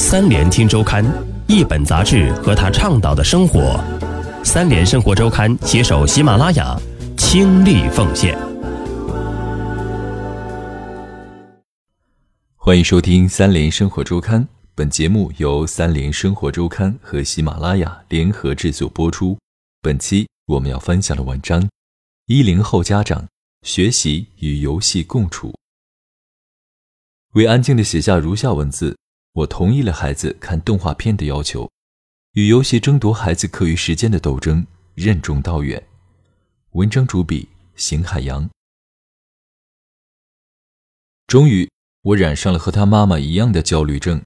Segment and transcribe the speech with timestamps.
[0.00, 1.04] 三联听周刊，
[1.48, 3.82] 一本杂志和他倡导的生活。
[4.44, 6.80] 三联生活周刊携手喜马拉雅，
[7.16, 8.38] 倾力奉献。
[12.54, 19.36] 欢迎收听三联生活周刊，本节目由三联生活周刊和喜马拉雅联合制作播出。
[19.82, 21.68] 本期我们要分享的文章：
[22.26, 23.26] 一零后家长
[23.62, 25.52] 学习与游戏共处。
[27.32, 28.96] 为安静地写下如下文字：
[29.38, 31.70] 我同意了孩子看动画片的要求，
[32.32, 35.80] 与游戏争夺孩子课余时间的斗争任重道远。
[36.72, 38.50] 文章主笔：邢海洋。
[41.28, 41.70] 终于，
[42.02, 44.20] 我染上了和他妈妈一样的焦虑症。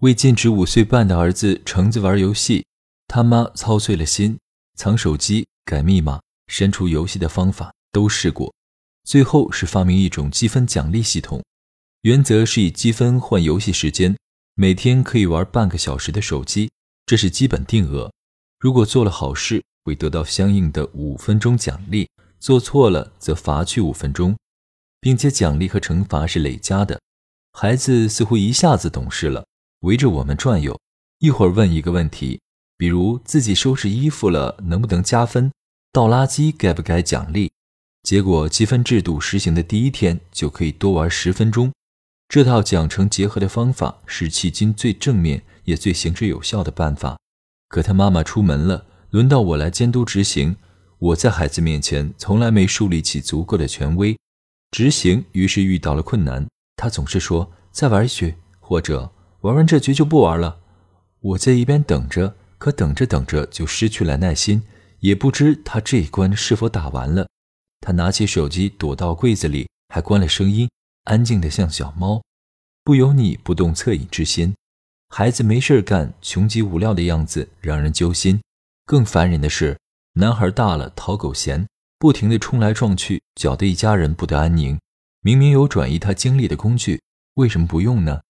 [0.00, 2.66] 为禁止五岁半的儿子橙子玩游戏，
[3.06, 4.38] 他妈操碎了心。
[4.76, 8.54] 藏手机、改密码、删除游戏的方法都试过，
[9.02, 11.42] 最后是发明一种积分奖励系统，
[12.02, 14.14] 原则是以积分换游戏时间，
[14.60, 16.68] 每天可以玩半个小时的手机，
[17.06, 18.12] 这是基本定额。
[18.58, 22.08] 如果做了好事，会得到相应的五分钟奖励；
[22.40, 24.36] 做错了，则罚去五分钟，
[25.00, 27.00] 并且奖励和惩罚是累加的。
[27.52, 29.46] 孩子似乎一下子懂事了，
[29.82, 30.76] 围着我们转悠，
[31.20, 32.40] 一会儿问一个问题。
[32.76, 35.52] 比如自己收拾衣服了能不能加分，
[35.92, 37.52] 倒垃圾该不该奖励？
[38.02, 41.72] 结果积分制度实行的第一天就可以多玩十分钟。
[42.28, 47.18] 这套奖惩结合的方法是迄今最正面也最行之有效的办法。
[47.68, 50.56] 可他妈妈出门了，轮到我来监督执行。
[50.98, 54.18] 我在孩子面前从来没树立起足够的权威，
[54.72, 56.46] 执行于是遇到了困难。
[56.76, 60.58] 他总是说再玩一局，或者玩完这局就不玩了。
[61.20, 62.34] 我在一边等着。
[62.58, 64.60] 可等着等着就失去了耐心，
[64.98, 67.28] 也不知他这一关是否打完了。
[67.80, 70.68] 他拿起手机躲到柜子里，还关了声音，
[71.08, 72.22] 安静的像小猫，
[72.84, 74.54] 不由你不动恻隐之心。
[75.08, 78.38] 孩子没事干，穷极无聊的样子让人揪心。
[78.84, 79.78] 更烦人的是，
[80.12, 81.66] 男孩大了讨狗嫌，
[81.98, 84.78] 不停地冲来撞去，搅得一家人不得安宁。
[85.22, 87.00] 明明有转移他精力的工具，
[87.34, 88.20] 为什么不用呢？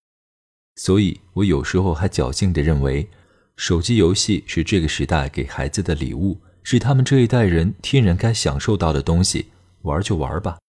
[0.76, 3.08] 所以我有时候还侥幸地认为。
[3.56, 9.48] 手机游戏是这个时代给孩子的礼物，是他们这一代人天然该享受到的东西。
[9.82, 10.60] 玩就玩吧，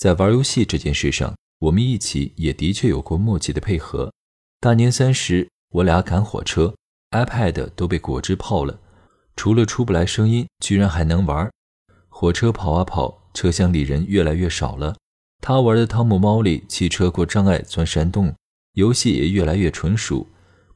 [0.00, 4.10] 在玩游戏这件事上，我们一起也的确有过默契的配合。
[4.58, 6.74] 大年三十，我俩赶火车
[7.10, 8.80] ，iPad 都被果汁泡了，
[9.36, 11.50] 除了出不来声音，居然还能玩。
[12.08, 14.96] 火车跑啊跑，车厢里人越来越少了。
[15.42, 18.34] 他玩的汤姆猫里，汽车过障碍钻山洞，
[18.76, 20.26] 游戏也越来越纯熟。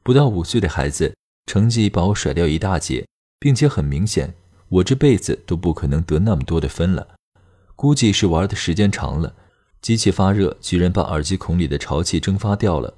[0.03, 1.11] 不到五岁的孩子。
[1.47, 3.07] 成绩把我甩掉一大截，
[3.39, 4.35] 并且很明显，
[4.69, 7.14] 我这辈子都不可能得那么多的分了。
[7.75, 9.35] 估计是玩的时间长了，
[9.81, 12.93] 机器发热，居然把耳机孔里的潮气蒸发掉了。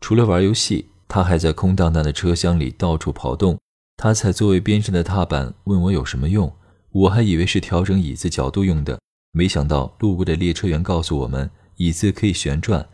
[0.00, 3.58] 除了玩游戏，他还在空荡荡的车厢里到处跑动。
[3.96, 6.52] 他踩座位边上的踏板，问我有什么用。
[6.90, 9.00] 我还以为是调整椅子角度用的，
[9.32, 12.86] 没想到路过的列车员告诉我们，椅子可以旋转。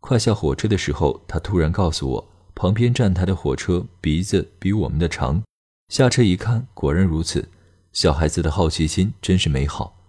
[0.00, 2.28] 快下火车的时候，他突然告诉我。
[2.54, 5.42] 旁边站台的火车鼻子比我们的长，
[5.88, 7.48] 下车一看，果然如此。
[7.92, 10.01] 小孩子的好奇心真是美好。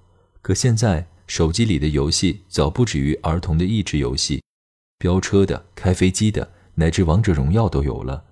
[0.44, 4.44] 可现在手机里的游戏早不止于儿童的益智游戏，
[5.00, 8.26] 飙车的、开飞机的，乃至王者荣耀都有了。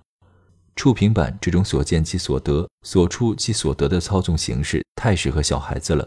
[0.76, 6.06] 触屏板这种所见即所得、所触即所得的操纵形式，太适合小孩子了。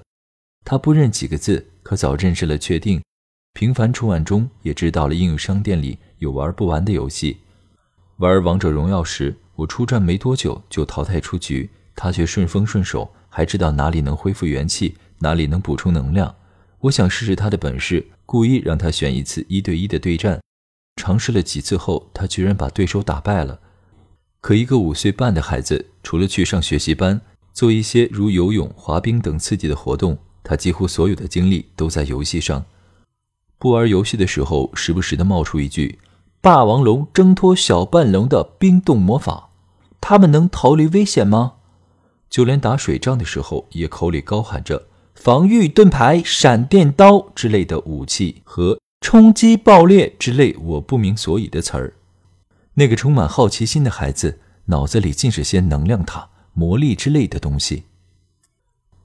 [0.63, 3.01] 他不认几个字，可早认识了确定。
[3.53, 7.37] 频繁触按中，也知道了应用商店里有玩不完的游戏。
[8.17, 16.35] 玩王者荣耀时，我出战没多久就淘汰出局，他却顺风顺手，还知道哪里能恢复元气，哪里能补充能量。
[16.81, 20.39] 我想试试他的本事，故意让他选一次一对一的对战。
[21.01, 23.59] 尝试了几次后，他居然把对手打败了。
[24.39, 27.19] 可一个五岁半的孩子，除了去上学习班，
[27.53, 32.63] 做一些如游泳、滑冰等刺激的活动，他几乎所有的精力都在游戏上。
[33.57, 35.97] 不玩游戏的时候，时不时的冒出一句。
[36.39, 39.49] 霸王龙挣脱小半龙的冰冻魔法，
[39.99, 41.53] 他们能逃离危险吗？
[42.29, 44.87] 就连打水仗的时候，也口里高喊着
[45.25, 51.95] “防御盾牌、闪电刀”之类的武器和“冲击爆裂”之类我不明所以的词儿。
[52.75, 57.85] 那个充满好奇心的孩子脑子里尽是些能量塔、魔力之类的东西。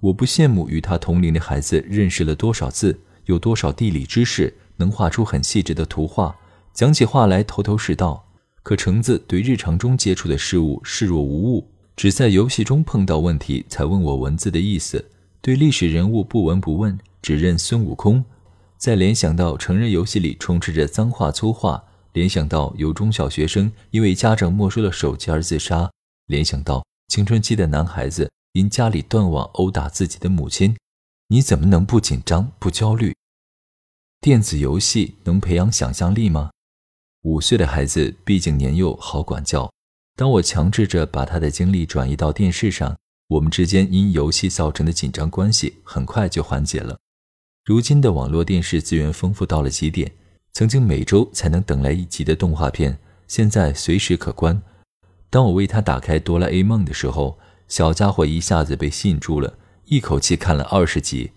[0.01, 6.37] 我不羡慕与他同龄的孩子认识了多少字，有多少地理知识，能画出很细致的图画。
[6.75, 8.29] 讲起话来头头是道，
[8.63, 15.03] 可橙子对日常中接触的事物视若无物，只在游戏中碰到问题才问我文字的意思。
[15.43, 18.23] 对历史人物不闻不问，只认孙悟空。
[18.77, 21.83] 再联想到成人游戏里充斥着脏话粗话，
[22.13, 25.91] 联想到有中小学生因为家长没收了手机而自杀，
[26.27, 30.77] 联想到青春期的男孩子因家里断网殴打自己的母亲，
[31.29, 33.15] 你怎么能不紧张不焦虑？
[34.21, 36.51] 电子游戏能培养想象力吗？
[37.23, 39.71] 五岁的孩子毕竟年幼，好管教。
[40.17, 42.95] 当我强制着把他的精力转移到电视上，
[43.31, 46.99] 我们之间因游戏造成的紧张关系很快就缓解了。
[47.65, 50.11] 如今的网络电视资源丰富到了极点。
[50.53, 52.99] 曾经每周才能等来一集的动画片，
[53.29, 54.61] 现在随时可观。
[55.31, 57.38] 当我为他打开《哆啦 A 梦》的时候，
[57.69, 61.31] 小家伙一下子被吸引住了，一口气看了二十集。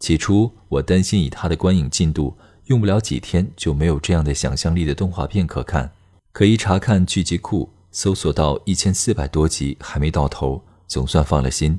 [0.00, 5.92] 起初我担心以他的观影进度，用不了几天就没有这样的想象力的动画片可看。
[6.32, 11.78] 可一查看剧集库，搜索到一千四百多集还没到头，总算放了心。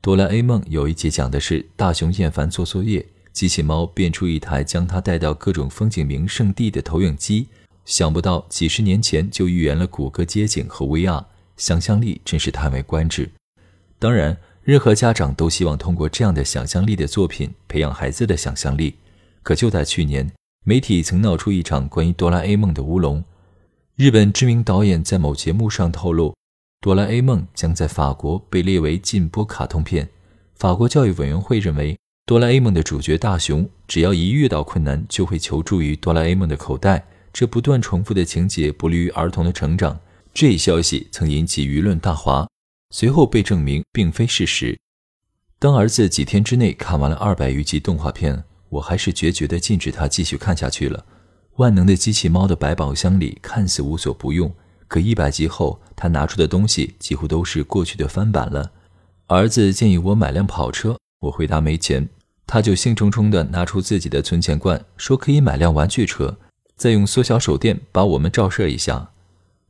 [0.00, 3.06] 哆啦 A 梦》有一集讲的是大雄厌烦做作业。
[3.32, 7.46] 机器猫变出一台将他带到各种风景名胜地的投影机，
[7.84, 11.24] 想不到几十年前就预言了谷歌街景和 VR，
[11.56, 13.30] 想象力真是叹为观止。
[14.00, 18.96] 当然，任何家长都希望通过这样的想象力的作品培养孩子的想象力。
[19.44, 20.30] 可就在去年，
[20.64, 23.22] 媒体曾闹出一场关于哆啦 A 梦的乌龙。
[23.94, 26.34] 日本知名导演在某节目上透露，
[26.82, 30.08] 哆啦 A 梦将在法国被列为禁播卡通片。
[30.54, 31.98] 法国教育委员会认为。
[32.24, 37.04] 哆啦 A 梦的主角大雄，只要一遇到困难，就会求助于哆啦 A 梦的口袋。
[37.32, 39.98] 这不断重复的情节不利于儿童的成长。
[40.32, 42.48] 这一消息曾引起舆论大哗，
[42.90, 44.78] 随后被证明并非事实。
[45.58, 51.04] 当儿子几天之内看完了二百余集动画片，我还是决绝地禁止他继续看下去了。
[51.56, 54.50] 万能的机器猫的百宝箱里看似无所不用，
[54.90, 58.72] 可一百集后，他拿出的东西几乎都是过去的翻版了。
[59.28, 62.08] 儿子建议我买辆跑车，我回答没钱。
[62.44, 66.36] 他就兴冲冲地拿出自己的存钱罐，说可以买辆玩具车，
[66.76, 69.12] 再用缩小手电把我们照射一下。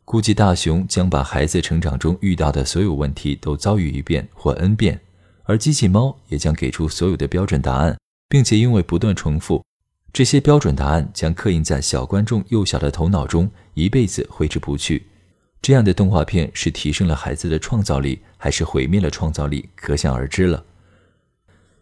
[0.06, 4.98] 估计大雄将把孩子成长中遇到的所有问题都遭遇一遍或 n 遍，
[5.42, 9.62] 而机器猫也将给出所有的标准答案，并且因为不断重复，
[10.14, 15.08] 这些标准答案将刻印在小观众幼小的头脑中，一辈子挥之不去。
[15.62, 20.64] 这样的动画片是提升了孩子的创造力，还是毁灭了创造力，可想而知了。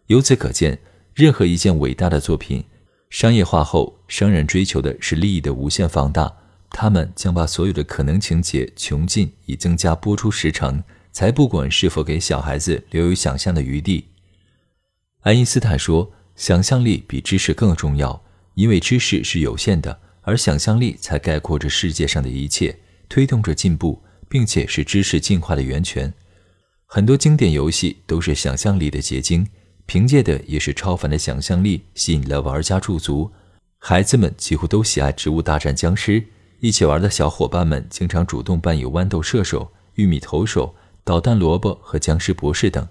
[0.07, 0.79] 由此可见。
[1.15, 2.63] 任何一件伟大的作品，
[3.09, 6.33] 商业化后，商人追求的是利益的无限放大。
[6.69, 14.05] 他们将把所有的可能情节穷尽，以增加播出时长，才不管是否给小孩子留有想象的余地。
[15.21, 18.23] 爱因斯坦说：“想象力比知识更重要，
[18.53, 22.79] 因为知识是有限的，而想象力才概括着世界上的一切，
[23.09, 26.13] 推动着进步，并且是知识进化的源泉。”
[26.85, 29.45] 很多经典游戏都是想象力的结晶。
[29.85, 33.31] 凭借的也是超凡的想象力，吸引了玩家驻足。
[33.79, 36.21] 孩子们几乎都喜爱《植物大战僵尸》，
[36.59, 42.87] 一起玩的小伙伴们经常主动扮演豌豆射手、玉米投手、捣蛋萝卜和僵尸博士等，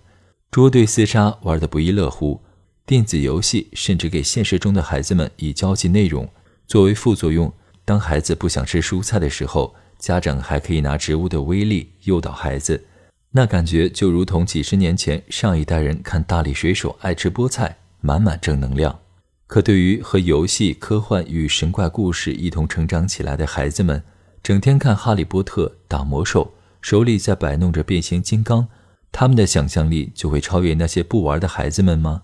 [0.51, 2.43] 捉对厮杀玩得不亦乐乎。
[2.85, 6.29] 电子游戏甚至给现实中的孩子们以交际内容。
[6.67, 7.53] 作为副作用，
[7.85, 12.85] 当孩子不想吃蔬菜的时候，家长还可以拿植物的威力诱导孩子。
[13.31, 18.99] 那感觉就如同几十年前上一代人看大力水手爱吃菠菜，满满正能量。
[19.47, 24.03] 可对于和游戏、科幻与神怪故事一同成长起来的孩子们，
[24.43, 28.69] 整天看《哈利波特》打魔兽，手里在摆弄着变形金刚，
[29.11, 32.23] 他们的想象力就会超越那些不玩的孩子们吗？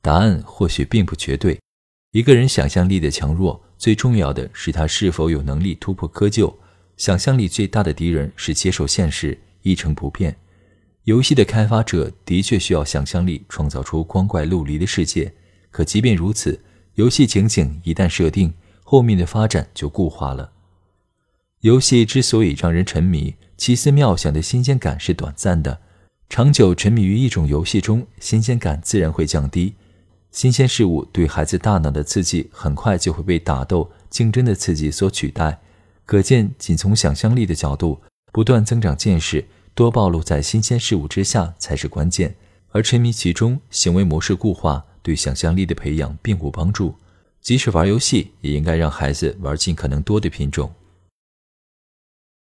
[0.00, 1.60] 答案或许并不绝对。
[2.12, 6.52] 一个人想象力的强弱，最重要的是他是否有能力突破窠臼。
[7.02, 9.36] 想象力最大的敌人是接受现实。
[9.62, 10.36] 一成不变。
[11.02, 15.32] 游戏的开发者的确需要想象力，创造出光怪陆离的世界。
[15.72, 16.60] 可即便如此，
[16.94, 18.54] 游戏情景一旦设定，
[18.84, 20.52] 后面的发展就固化了。
[21.62, 25.80] 游戏之所以让人沉迷，奇思妙想的新鲜感是短暂的。
[26.28, 29.74] 长久沉迷于一种游戏中，新鲜感自然会降低。
[30.30, 35.58] 新鲜事物对孩子大脑的刺激，很快就会被打斗、竞争的刺激所取代。
[36.04, 38.00] 可见，仅从想象力的角度。
[38.32, 39.44] 不断增长见识，
[39.74, 42.34] 多暴露在新鲜事物之下才是关键。
[42.70, 46.94] 而沉迷其中，行为模式固化，对想象力的培养并无帮助。
[47.42, 50.72] 即使玩游戏，也应该让孩子玩尽可能多的品种。